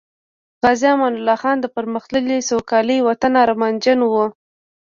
غازی 0.61 0.87
امان 0.93 1.13
الله 1.17 1.37
خان 1.41 1.57
د 1.61 1.65
پرمختللي، 1.75 2.39
سوکالۍ 2.49 2.97
وطن 3.07 3.33
ارمانجن 3.45 3.99
وو 4.03 4.25